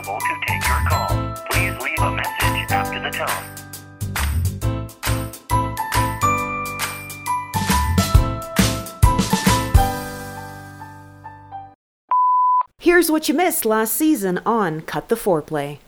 [0.00, 1.34] available to take your call.
[1.50, 3.44] Please leave a message after the tone.
[12.78, 15.78] Here's what you missed last season on Cut the Foreplay.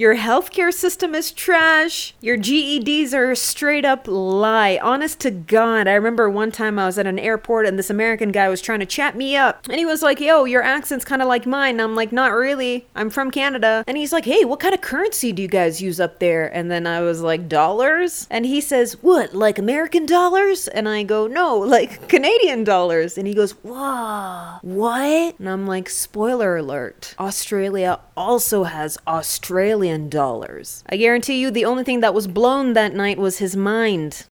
[0.00, 2.14] Your healthcare system is trash.
[2.22, 4.80] Your GEDs are a straight up lie.
[4.82, 8.32] Honest to God, I remember one time I was at an airport and this American
[8.32, 9.66] guy was trying to chat me up.
[9.68, 11.74] And he was like, Yo, your accent's kind of like mine.
[11.74, 12.86] And I'm like, Not really.
[12.94, 13.84] I'm from Canada.
[13.86, 16.46] And he's like, Hey, what kind of currency do you guys use up there?
[16.46, 18.26] And then I was like, Dollars?
[18.30, 20.66] And he says, What, like American dollars?
[20.66, 23.18] And I go, No, like Canadian dollars.
[23.18, 25.38] And he goes, Whoa, what?
[25.38, 27.14] And I'm like, Spoiler alert.
[27.18, 30.84] Australia also has Australian dollars.
[30.88, 34.26] I guarantee you the only thing that was blown that night was his mind.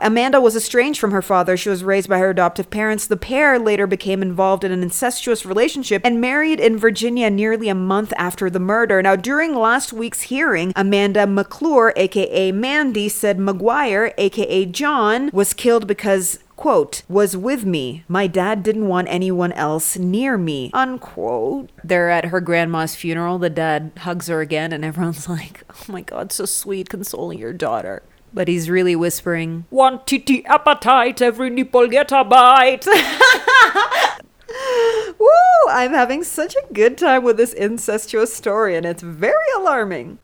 [0.00, 1.56] Amanda was estranged from her father.
[1.56, 3.06] She was raised by her adoptive parents.
[3.06, 7.74] The pair later became involved in an incestuous relationship and married in Virginia nearly a
[7.74, 9.02] month after the murder.
[9.02, 15.86] Now, during last week's hearing, Amanda McClure, aka Mandy, said McGuire, aka John, was killed
[15.86, 18.04] because quote, was with me.
[18.08, 21.70] My dad didn't want anyone else near me, unquote.
[21.84, 23.38] They're at her grandma's funeral.
[23.38, 27.52] The dad hugs her again, and everyone's like, oh my god, so sweet, consoling your
[27.52, 28.02] daughter.
[28.34, 32.86] But he's really whispering, One titty appetite, every nipple get a bite.
[35.18, 35.70] Woo!
[35.70, 40.18] I'm having such a good time with this incestuous story, and it's very alarming.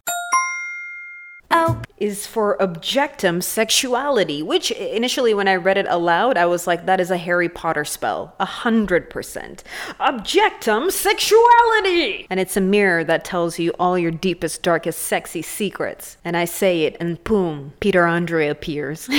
[1.51, 6.87] O is for objectum sexuality, which initially when I read it aloud, I was like,
[6.87, 8.35] that is a Harry Potter spell.
[8.41, 9.63] A hundred percent.
[10.01, 12.27] Objectum sexuality!
[12.29, 16.17] And it's a mirror that tells you all your deepest, darkest, sexy secrets.
[16.25, 19.09] And I say it, and boom, Peter Andre appears.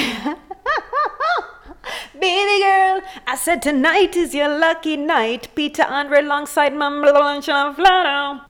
[2.19, 5.49] Baby girl, I said tonight is your lucky night.
[5.55, 8.41] Peter Andre alongside Mamba Flano.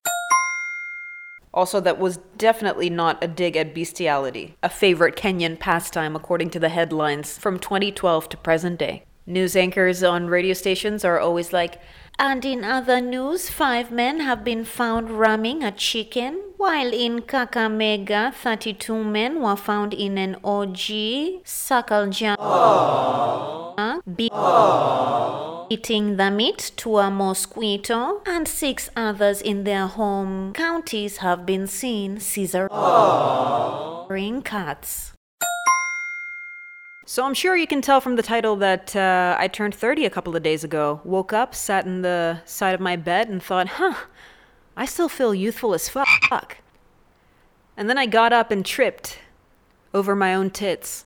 [1.55, 6.59] Also, that was definitely not a dig at bestiality, a favorite Kenyan pastime according to
[6.59, 9.05] the headlines from 2012 to present day.
[9.25, 11.81] News anchors on radio stations are always like,
[12.19, 18.33] and in other news, five men have been found ramming a chicken, while in Kakamega,
[18.33, 22.35] 32 men were found in an OG Sakalja
[24.15, 24.29] be-
[25.69, 31.67] eating the meat to a mosquito, and six others in their home counties have been
[31.67, 32.69] seen scissoring
[34.43, 35.13] cats.
[37.07, 40.09] So I'm sure you can tell from the title that uh, I turned 30 a
[40.09, 41.01] couple of days ago.
[41.03, 43.93] Woke up, sat in the side of my bed, and thought, huh,
[44.75, 46.57] I still feel youthful as fuck.
[47.77, 49.19] And then I got up and tripped
[49.93, 51.05] over my own tits.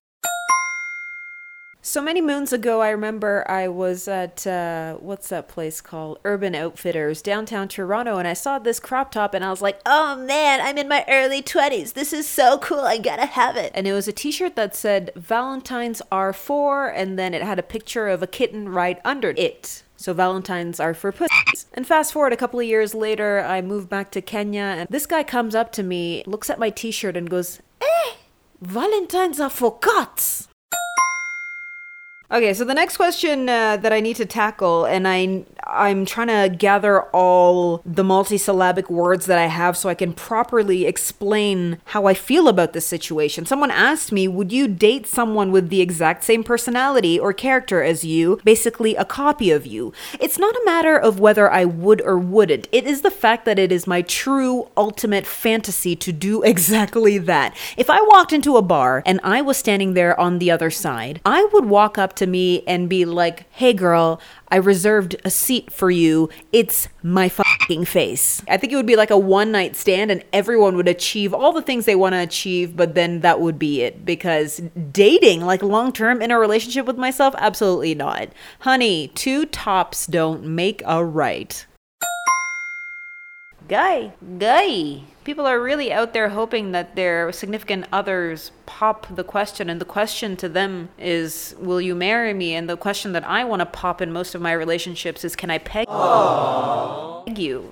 [1.89, 6.19] So many moons ago, I remember I was at, uh, what's that place called?
[6.23, 10.15] Urban Outfitters, downtown Toronto, and I saw this crop top and I was like, oh
[10.15, 11.93] man, I'm in my early 20s.
[11.93, 12.81] This is so cool.
[12.81, 13.71] I gotta have it.
[13.73, 17.57] And it was a t shirt that said, Valentines are for, and then it had
[17.57, 19.81] a picture of a kitten right under it.
[19.97, 21.65] So Valentines are for pussies.
[21.73, 25.07] And fast forward a couple of years later, I moved back to Kenya, and this
[25.07, 28.13] guy comes up to me, looks at my t shirt, and goes, Eh,
[28.61, 30.48] Valentines are for cats.
[32.31, 36.27] Okay, so the next question uh, that I need to tackle, and I I'm trying
[36.27, 42.05] to gather all the multisyllabic words that I have so I can properly explain how
[42.05, 43.45] I feel about this situation.
[43.45, 48.03] Someone asked me, "Would you date someone with the exact same personality or character as
[48.03, 52.17] you, basically a copy of you?" It's not a matter of whether I would or
[52.17, 52.67] wouldn't.
[52.71, 57.55] It is the fact that it is my true ultimate fantasy to do exactly that.
[57.77, 61.21] If I walked into a bar and I was standing there on the other side,
[61.25, 64.19] I would walk up to me and be like, hey girl,
[64.51, 66.29] I reserved a seat for you.
[66.51, 68.41] It's my fucking face.
[68.49, 71.51] I think it would be like a one night stand and everyone would achieve all
[71.51, 74.05] the things they want to achieve, but then that would be it.
[74.05, 74.61] Because
[74.91, 78.29] dating, like long term in a relationship with myself, absolutely not.
[78.59, 81.65] Honey, two tops don't make a right.
[83.69, 85.03] Guy, guy.
[85.23, 89.85] People are really out there hoping that their significant others pop the question, and the
[89.85, 92.55] question to them is, Will you marry me?
[92.55, 95.51] And the question that I want to pop in most of my relationships is, Can
[95.51, 95.87] I peg
[97.37, 97.71] you?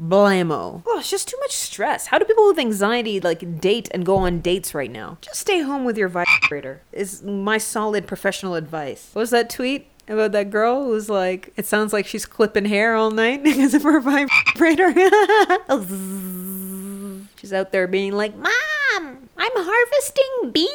[0.00, 0.82] Blammo.
[0.86, 2.06] Oh, it's just too much stress.
[2.06, 5.18] How do people with anxiety like date and go on dates right now?
[5.20, 9.10] Just stay home with your vibrator, is my solid professional advice.
[9.12, 9.88] What was that tweet?
[10.08, 13.82] About that girl who's like, it sounds like she's clipping hair all night because of
[13.82, 14.92] her vibrator.
[17.36, 18.48] She's out there being like, Mom,
[19.36, 20.68] I'm harvesting bees.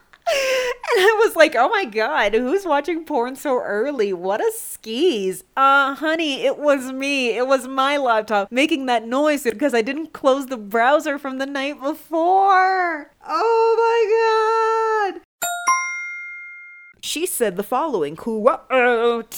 [0.92, 4.12] And I was like, oh my God, who's watching porn so early?
[4.12, 5.44] What a skis.
[5.56, 7.36] Uh, honey, it was me.
[7.36, 11.46] It was my laptop making that noise because I didn't close the browser from the
[11.46, 13.12] night before.
[13.26, 15.29] Oh my God.
[17.02, 18.66] She said the following Quote,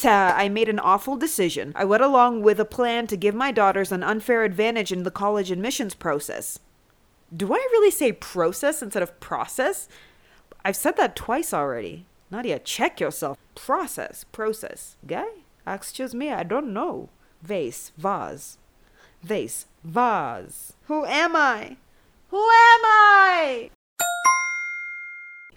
[0.04, 1.72] I made an awful decision.
[1.75, 5.10] I went along with a plan to give my daughters an unfair advantage in the
[5.10, 6.58] college admissions process.
[7.34, 9.88] Do I really say process instead of process?
[10.64, 12.04] I've said that twice already.
[12.31, 13.38] Nadia, check yourself.
[13.54, 14.96] Process, process.
[15.06, 15.26] Guy?
[15.66, 17.08] Excuse me, I don't know.
[17.43, 18.58] Vase, vase.
[19.22, 20.75] Vase, vase.
[20.88, 21.76] Who am I?
[22.28, 23.70] Who am I?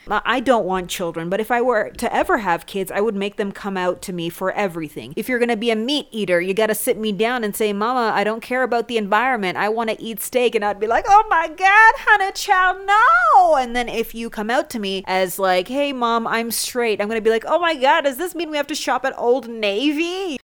[0.07, 3.37] I don't want children, but if I were to ever have kids, I would make
[3.37, 5.13] them come out to me for everything.
[5.15, 7.55] If you're going to be a meat eater, you got to sit me down and
[7.55, 9.57] say, Mama, I don't care about the environment.
[9.57, 10.53] I want to eat steak.
[10.53, 13.55] And I'd be like, Oh my God, honey child, no.
[13.55, 17.07] And then if you come out to me as like, Hey, mom, I'm straight, I'm
[17.07, 19.17] going to be like, Oh my God, does this mean we have to shop at
[19.17, 20.37] Old Navy?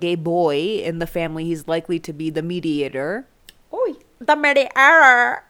[0.00, 3.26] Gay boy in the family, he's likely to be the mediator.
[3.72, 5.44] Oi, the mediator.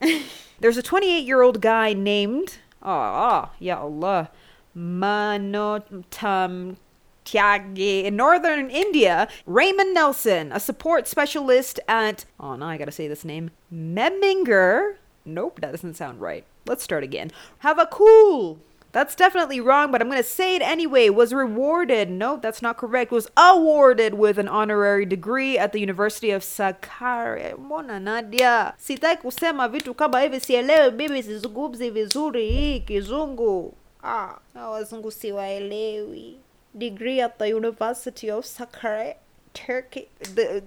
[0.60, 4.30] There's a 28 year old guy named, ah, ya Allah,
[4.76, 6.76] Manotam
[7.24, 13.08] Tyagi in northern India, Raymond Nelson, a support specialist at, oh, now I gotta say
[13.08, 14.96] this name, Meminger.
[15.24, 16.44] Nope, that doesn't sound right.
[16.66, 17.30] Let's start again.
[17.60, 18.58] Have a cool
[18.92, 21.08] that's definitely wrong, but I'm going to say it anyway.
[21.10, 22.10] Was rewarded.
[22.10, 23.12] No, that's not correct.
[23.12, 27.54] Was awarded with an honorary degree at the University of Sakarya.
[27.56, 28.74] Mbona Nadia?
[28.78, 33.74] Sitaki kusema vitu kama hivi, sielewi bibi, sizungumzi vizuri hii kizungu.
[34.02, 36.36] Ah, wazungu siwaelewi.
[36.74, 39.14] Degree at the University of Sakarya,
[39.52, 40.08] Turkey.
[40.34, 40.62] The,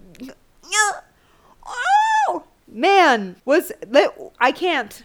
[1.65, 2.43] oh!
[2.67, 3.71] Man, was
[4.39, 5.03] I can't.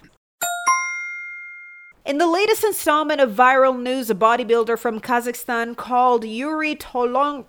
[2.08, 7.44] In the latest installment of viral news, a bodybuilder from Kazakhstan called Yuri Tolong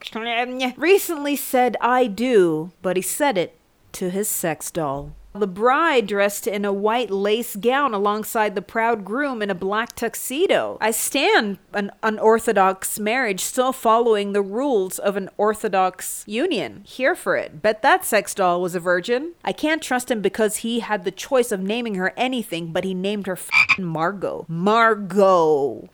[0.76, 3.56] recently said I do, but he said it
[3.94, 5.14] to his sex doll.
[5.40, 9.96] The bride dressed in a white lace gown alongside the proud groom in a black
[9.96, 10.78] tuxedo.
[10.82, 16.84] I stand an unorthodox marriage still following the rules of an orthodox union.
[16.86, 17.62] Here for it.
[17.62, 19.32] Bet that sex doll was a virgin.
[19.42, 22.94] I can't trust him because he had the choice of naming her anything, but he
[22.94, 23.40] named her
[23.78, 24.46] Margot.
[24.50, 25.90] Margot.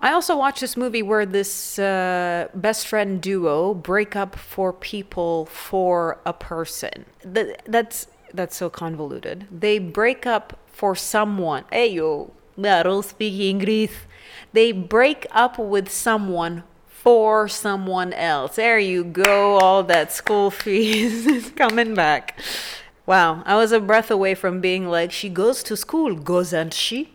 [0.00, 5.46] I also watched this movie where this uh, best friend duo break up for people
[5.46, 7.04] for a person.
[7.24, 9.48] That, that's that's so convoluted.
[9.50, 11.64] They break up for someone.
[11.72, 13.90] Hey yo, I don't speak English.
[14.52, 18.54] They break up with someone for someone else.
[18.54, 19.58] There you go.
[19.58, 22.38] All that school fees is coming back.
[23.04, 26.72] Wow, I was a breath away from being like, she goes to school, goes and
[26.72, 27.14] she?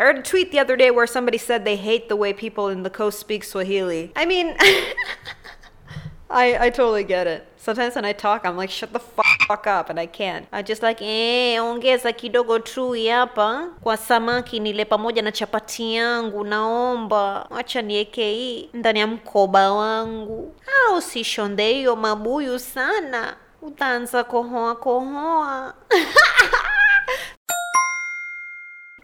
[0.00, 2.68] I heard a tweet the other day where somebody said they hate the way people
[2.68, 4.12] in the coast speak Swahili.
[4.16, 4.56] I mean,
[6.30, 7.46] I I totally get it.
[7.58, 10.46] Sometimes when I talk, I'm like, shut the fuck up, and I can't.
[10.52, 16.44] I just like, eh, ongeza kidogo chui hapa kwa samaki nile pamoja na chapati yangu,
[16.44, 20.54] naomba acha nieke hii ndani ya mkoba wangu,
[20.88, 25.74] au sishonde hiyo mabuyu sana, utaanza kohoa kohoa.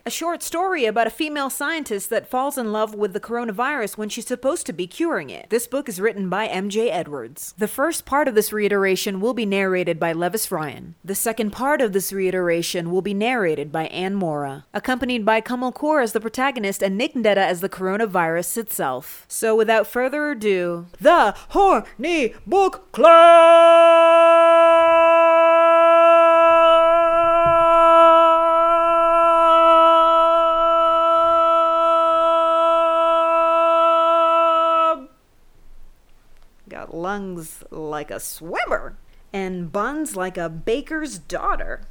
[0.07, 4.09] A short story about a female scientist that falls in love with the coronavirus when
[4.09, 5.51] she's supposed to be curing it.
[5.51, 7.55] This book is written by MJ Edwards.
[7.59, 10.95] The first part of this reiteration will be narrated by Levis Ryan.
[11.05, 15.73] The second part of this reiteration will be narrated by Anne Mora, accompanied by Kamal
[15.73, 19.25] Kaur as the protagonist and Nick Ndeta as the coronavirus itself.
[19.27, 23.17] So without further ado, the Horny Book Club!
[37.97, 38.99] Like a swimmer
[39.33, 41.88] and buns like a baker's daughter.